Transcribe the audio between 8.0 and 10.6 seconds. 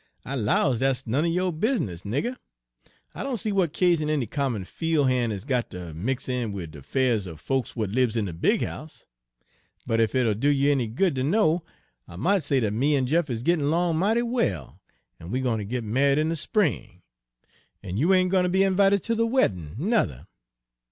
in de big house. But ef it'll do